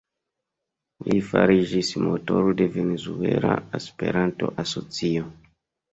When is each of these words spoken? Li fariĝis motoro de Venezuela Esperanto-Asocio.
Li 1.09 1.17
fariĝis 1.33 1.91
motoro 2.05 2.55
de 2.61 2.69
Venezuela 2.79 3.53
Esperanto-Asocio. 3.81 5.29